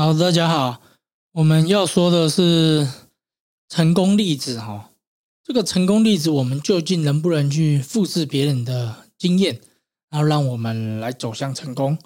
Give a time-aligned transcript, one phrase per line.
[0.00, 0.80] 好，大家好，
[1.32, 2.88] 我们要说的是
[3.68, 4.88] 成功例子哈。
[5.44, 9.60] 这个成功例子，我们究竟能不能去复制别人的经验，
[10.08, 11.98] 然后让我们来走向成功？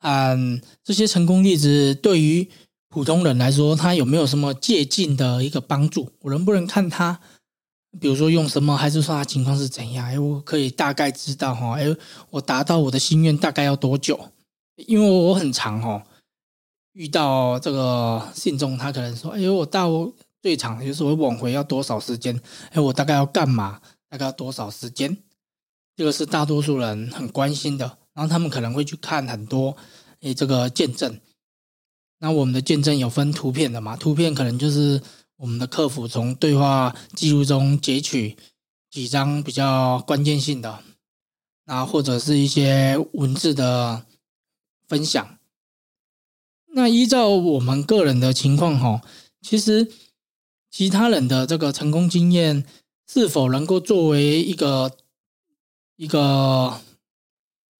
[0.00, 2.48] 嗯，这些成功例子对于
[2.88, 6.10] 普通人来说，他有没有什么借鉴的一个帮助？
[6.22, 7.20] 我能不能看他，
[8.00, 10.06] 比如说用什么，还是说他情况是怎样？
[10.06, 11.78] 哎，我可以大概知道哈。
[11.78, 11.94] 哎，
[12.30, 14.30] 我达到我的心愿大概要多久？
[14.86, 16.06] 因为我很长哈。
[16.94, 19.90] 遇到这个信众，他可能说：“哎呦，我到
[20.42, 22.40] 最长就是我往回要多少时间？
[22.70, 23.80] 哎，我大概要干嘛？
[24.08, 25.16] 大概要多少时间？”
[25.96, 27.98] 这个是大多数人很关心的。
[28.14, 29.76] 然后他们可能会去看很多
[30.20, 31.20] 哎，这个见证。
[32.20, 33.96] 那我们的见证有分图片的嘛？
[33.96, 35.02] 图片可能就是
[35.36, 38.36] 我们的客服从对话记录中截取
[38.88, 40.78] 几张比较关键性的，
[41.64, 44.06] 那或者是一些文字的
[44.86, 45.38] 分享。
[46.76, 49.00] 那依照我们个人的情况哈，
[49.40, 49.88] 其实
[50.72, 52.66] 其他人的这个成功经验
[53.06, 54.90] 是否能够作为一个
[55.94, 56.80] 一个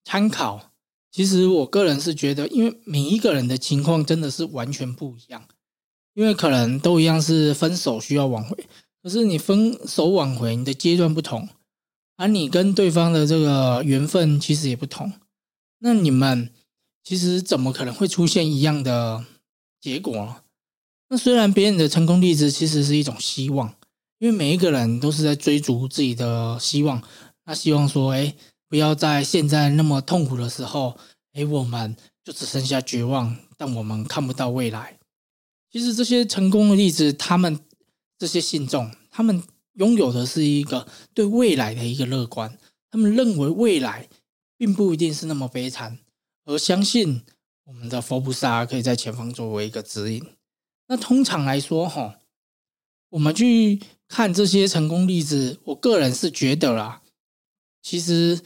[0.05, 0.71] 参考？
[1.11, 5.45] 其实我个人是觉得，因为每一个人的情况真的是完全不一样，
[6.13, 8.65] 因为可能都一样是分手需要挽回，
[9.03, 11.49] 可是你分手挽回你的阶段不同，
[12.15, 15.11] 而你跟对方的这个缘分其实也不同，
[15.79, 16.49] 那你们。
[17.05, 19.23] 其实怎么可能会出现一样的
[19.79, 20.41] 结果？
[21.07, 23.75] 那虽然别人的成功例子其实是一种希望，
[24.17, 27.01] 因为每一个人都是在追逐自己的希望。
[27.45, 28.35] 那希望说，哎，
[28.67, 30.97] 不要在现在那么痛苦的时候，
[31.33, 34.97] 哎，我们就只剩下绝望，但我们看不到未来。
[35.71, 37.59] 其实这些成功的例子，他们
[38.17, 42.57] 这些信众，他们拥有的是一个对未来的一个乐观，
[42.89, 44.09] 他们认为未来
[44.57, 45.99] 并不一定是那么悲惨。
[46.45, 47.23] 而相信
[47.65, 50.23] 我们的佛菩萨可以在前方作为一个指引。
[50.87, 52.19] 那通常来说，哈，
[53.09, 57.01] 我们去看这些成功例子，我个人是觉得啦，
[57.81, 58.39] 其实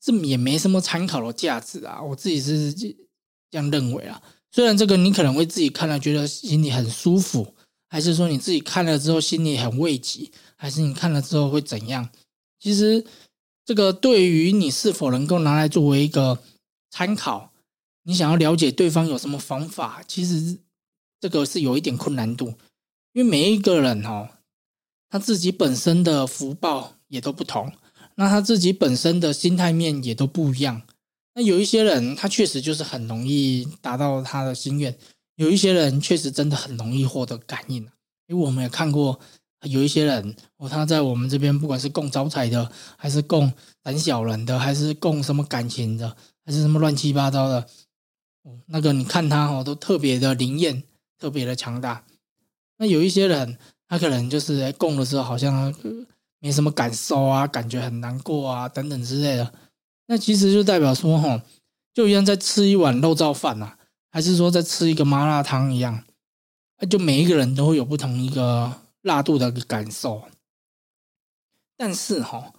[0.00, 2.02] 这也没什么参考的价值啊。
[2.02, 2.96] 我自己是这
[3.50, 4.22] 样认为啊。
[4.50, 7.54] 虽然这个你可能会自己看了觉得心里很舒服，
[7.88, 12.08] 还是说你自己看了之后心里很慰藉，还是你看了之后会怎样？
[12.58, 13.04] 其实
[13.66, 16.42] 这个对于你是否能够拿来作为一个。
[16.96, 17.52] 参考，
[18.04, 20.60] 你想要了解对方有什么方法，其实
[21.20, 22.54] 这个是有一点困难度，
[23.12, 24.30] 因为每一个人哦，
[25.10, 27.70] 他自己本身的福报也都不同，
[28.14, 30.80] 那他自己本身的心态面也都不一样。
[31.34, 34.90] 那有一些人，他确实就是很容易达到他的心愿；
[35.34, 37.86] 有一些人确实真的很容易获得感应。
[38.26, 39.20] 因为我们也看过
[39.64, 43.52] 有一些人哦，他在我们这边，不管是供招财的，还是供
[43.82, 46.16] 胆小人的，还是供什么感情的。
[46.46, 47.68] 还是什么乱七八糟的，
[48.66, 50.84] 那个你看他哦，都特别的灵验，
[51.18, 52.04] 特别的强大。
[52.76, 53.58] 那有一些人，
[53.88, 55.74] 他可能就是在供的时候好像
[56.38, 59.52] 没什么感受啊，感觉很难过啊，等等之类的。
[60.06, 61.42] 那其实就代表说，哈，
[61.92, 63.76] 就像在吃一碗肉燥饭呐，
[64.12, 66.04] 还是说在吃一个麻辣烫一样，
[66.88, 70.22] 就每一个人都会有不同一个辣度的感受。
[71.76, 72.52] 但是哈。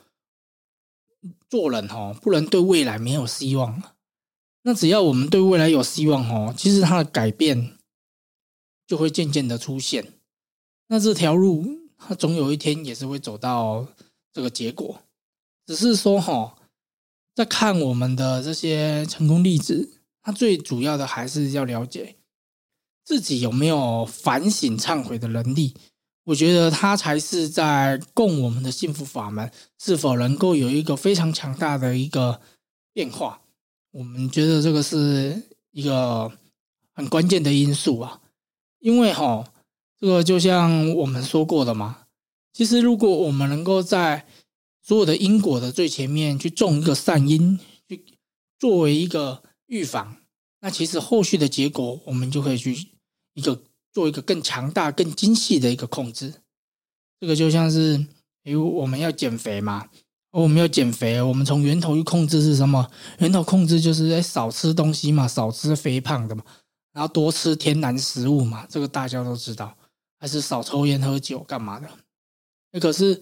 [1.50, 3.82] 做人哦，不能对未来没有希望。
[4.64, 7.78] 那只要我们对未来有希望哦，其实它的改变
[8.86, 10.14] 就会渐渐的出现。
[10.88, 11.66] 那这条路，
[11.98, 13.88] 它总有一天也是会走到
[14.34, 15.02] 这个结果。
[15.66, 16.58] 只是说哈，
[17.36, 22.16] 在看我们的这些成功例子，它最主要的还是要了解
[23.04, 25.76] 自己有没有反省、忏悔的能力。
[26.28, 29.50] 我觉得它才是在供我们的幸福法门
[29.80, 32.42] 是否能够有一个非常强大的一个
[32.92, 33.40] 变化。
[33.92, 36.30] 我们觉得这个是一个
[36.92, 38.20] 很关键的因素啊，
[38.80, 39.54] 因为哈，
[39.98, 42.00] 这个就像我们说过的嘛，
[42.52, 44.28] 其实如果我们能够在
[44.84, 47.58] 所有的因果的最前面去种一个善因，
[47.88, 48.04] 去
[48.60, 50.18] 作为一个预防，
[50.60, 52.90] 那其实后续的结果我们就可以去
[53.34, 53.62] 一个。
[53.98, 56.32] 做一个更强大、更精细的一个控制，
[57.20, 57.98] 这个就像是，
[58.44, 59.90] 比如我们要减肥嘛，
[60.30, 62.92] 我们要减肥，我们从源头去控制是什么？
[63.18, 66.44] 源头控制就是哎，少吃东西嘛，少吃肥胖的嘛，
[66.94, 69.76] 然后多吃天然食物嘛，这个大家都知道。
[70.20, 71.90] 还是少抽烟喝酒干嘛的？
[72.74, 73.20] 那可是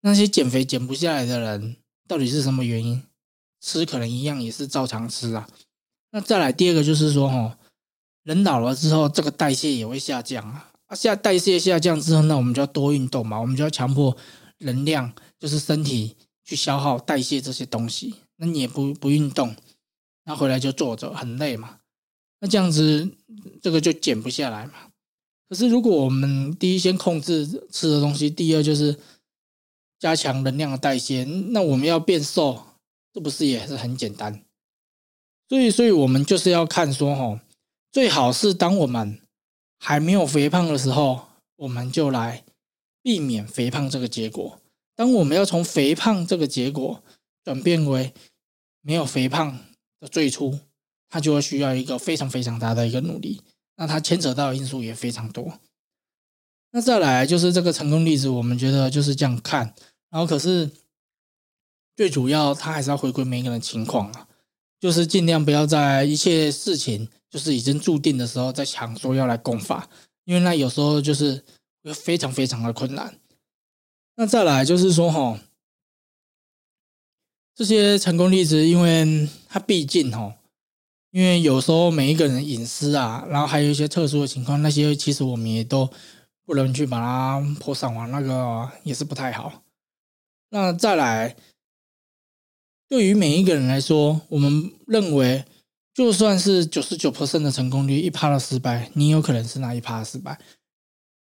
[0.00, 1.76] 那些减肥减不下来的人，
[2.08, 3.00] 到底是什么原因？
[3.60, 5.48] 吃可能一样也是照常吃啊。
[6.10, 7.56] 那再来第二个就是说，哈。
[8.26, 10.72] 人老了之后，这个代谢也会下降啊。
[10.86, 13.40] 啊，下代谢下降之后，那我们就要多运动嘛。
[13.40, 14.16] 我们就要强迫
[14.58, 18.16] 能量，就是身体去消耗代谢这些东西。
[18.38, 19.54] 那你也不不运动，
[20.24, 21.78] 那回来就坐着很累嘛。
[22.40, 23.08] 那这样子
[23.62, 24.72] 这个就减不下来嘛。
[25.48, 28.98] 可是如果我们第一先控制吃的东西，第二就是
[30.00, 32.60] 加强能量的代谢，那我们要变瘦，
[33.12, 34.42] 这不是也是很简单？
[35.48, 37.38] 所以，所以我们就是要看说，吼，
[37.96, 39.22] 最好是当我们
[39.78, 42.44] 还没有肥胖的时候，我们就来
[43.00, 44.60] 避免肥胖这个结果。
[44.94, 47.02] 当我们要从肥胖这个结果
[47.42, 48.12] 转变为
[48.82, 49.58] 没有肥胖
[49.98, 50.60] 的最初，
[51.08, 53.40] 它就会需要一个非常非常大的一个努力。
[53.76, 55.58] 那它牵扯到的因素也非常多。
[56.72, 59.74] 那再来就是这个成功例子，我们觉得就是这样看。
[60.10, 60.70] 然后可是
[61.96, 64.28] 最主要，它还是要回归每个人的情况啊，
[64.78, 69.90] 就是尽量不要在一切事情就是已经注定的时候再想说要来攻法，
[70.24, 71.44] 因为那有时候就是
[71.82, 73.20] 会非常非常的困难。
[74.14, 75.38] 那再来就是说哈，
[77.54, 80.34] 这些成功例子，因为它毕竟哈。
[81.10, 85.90] 因为有时候每一个人隐私啊，然后还有一些特殊的情况，那些其实我们也都
[86.46, 89.62] 不能去把它 po 上网，那个也是不太好。
[90.48, 91.36] 那再来，
[92.88, 95.44] 对于每一个人来说，我们认为，
[95.96, 100.38] 就算是九十九 percent 的成功率，一趴的失败，你有可能是那一趴失败。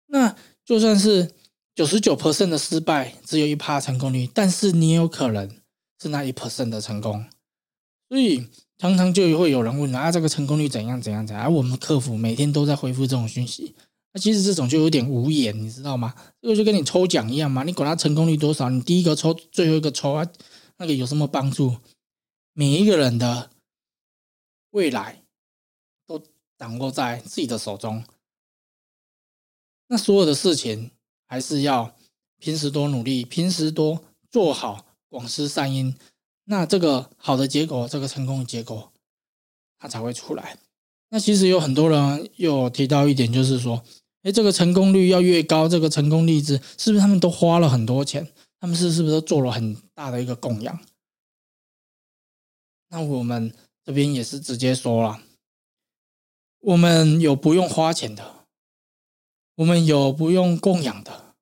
[0.08, 0.34] 那
[0.64, 1.30] 就算是
[1.76, 5.48] 九十九 percent 的失败，只有一趴成功率，但是你有可能
[6.02, 7.24] 是那一 percent 的成功，
[8.08, 8.48] 所以。
[8.76, 11.44] 常常就会有人问啊，这个成功率怎样怎样怎样？
[11.44, 13.72] 而我们客服每天都在回复这种讯息，
[14.12, 16.12] 那其实这种就有点无言，你知道吗？
[16.42, 20.26] 这个就跟你抽奖一样嘛，你管它成功率多少，你第一个抽，最后一个抽啊，
[20.78, 21.76] 那个有什么帮助？
[22.52, 23.48] 每一个人的
[24.74, 25.22] 未来
[26.04, 26.20] 都
[26.58, 28.04] 掌握在自己的手中，
[29.86, 30.90] 那所有的事情
[31.26, 31.94] 还是要
[32.38, 35.96] 平时多努力，平时多做好，广施善因。
[36.46, 38.92] 那这个好的结果，这个成功的结果，
[39.78, 40.58] 它才会出来。
[41.10, 43.84] 那其实有很多人又提到一点，就是说，
[44.22, 48.28] 哎，这个成功率要越高，这个成功例子是不是他们都花了很多钱？
[48.58, 50.80] 他们是是不是都做了很大的一个供养？
[52.88, 53.54] 那我们
[53.84, 55.20] 这边也是直接说了，
[56.60, 58.46] 我们有不用花钱的，
[59.56, 61.34] 我们有不用供养的，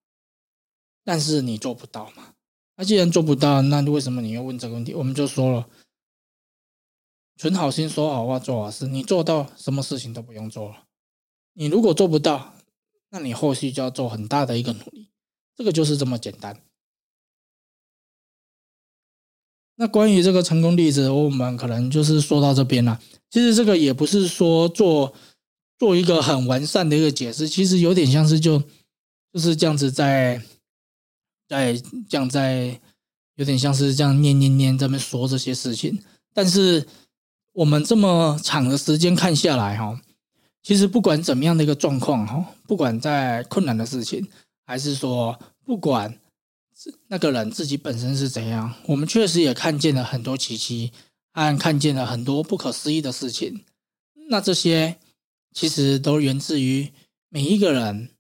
[1.05, 2.35] 但是你做不到嘛？
[2.75, 4.93] 那既然做不到，那为什么你要问这个问题？
[4.93, 5.69] 我们就说了，
[7.37, 8.89] 存好心，说好话，做好事。
[8.89, 10.87] 你做到，什么事情都不用做了。
[11.53, 12.55] 你如果做不到，
[13.11, 15.11] 那你后续就要做很大的一个努力。
[15.55, 16.61] 这个就是这么简单。
[19.83, 22.97] 那关于这个成功例子，我们可能就是说到这边了。
[23.31, 25.13] 其实这个也不是说做
[25.77, 28.63] 做一个很完善的一个解释，其实有点像是就
[29.33, 30.41] 就是这样子在。
[31.49, 31.75] 在
[32.09, 32.81] 这样在
[33.35, 36.01] 有点像是这样念念念，在那说这些事情，
[36.33, 36.87] 但是
[37.53, 40.01] 我们这么长的时间看下来哈，
[40.63, 44.27] 其实不管怎么样的一个状况哈，不管在困难的事情，
[44.65, 46.19] 还是说不管
[47.09, 50.93] 那个人自己本身是怎样，我们确实也看见了很多奇迹，
[51.33, 53.65] 还看见了很多不可思议的事情。
[54.29, 54.99] 那这些
[55.53, 56.93] 其实都源自于
[57.29, 58.11] 每一个人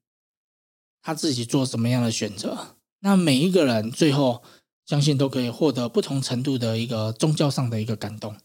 [1.00, 2.76] 他自己做什么样的选择。
[3.00, 4.42] 那每一个人最后
[4.84, 8.36] 相信都可以获得不同程度的一个宗教上的一个感动。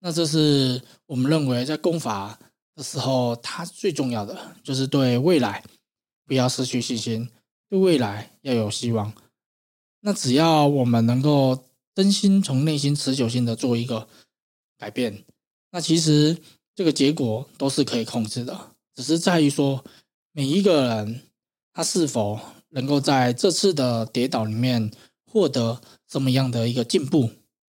[0.00, 2.38] 那这是我们认为在功法
[2.74, 5.62] 的时候，它最重要的就是对未来
[6.24, 7.28] 不要失去信心，
[7.68, 9.12] 对未来要有希望。
[10.00, 14.08] 那只要我们能够真心从内心持久性的做一个
[14.78, 15.24] 改变，
[15.70, 16.36] 那其实
[16.74, 19.84] 这个结果都是可以控制的，只是在于说
[20.32, 21.22] 每一个人
[21.72, 22.38] 他是否。
[22.72, 24.92] 能够在这次的跌倒里面
[25.26, 27.28] 获得这么样的一个进步，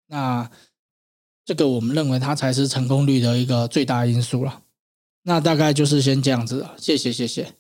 [0.08, 0.50] 那
[1.46, 4.64] 这个我们认为它才是成功率的一个最大因素了。
[5.22, 7.57] 那大概就是先这样子了，谢谢谢谢。